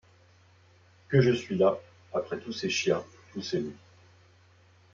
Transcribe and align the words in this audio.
Que 1.09 1.21
je 1.21 1.29
suis 1.31 1.59
las. 1.59 1.77
Après 2.11 2.39
tous 2.39 2.53
ces 2.53 2.71
chiens, 2.71 3.03
tous 3.33 3.43
ces 3.43 3.59
loups 3.59 3.77